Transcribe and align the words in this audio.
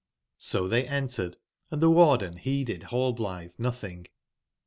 So 0.39 0.67
they 0.67 0.87
en 0.87 1.09
tered, 1.09 1.35
and 1.69 1.79
the 1.79 1.87
CQarden 1.91 2.39
heeded 2.39 2.81
Hallblithe 2.89 3.59
nothing. 3.59 4.07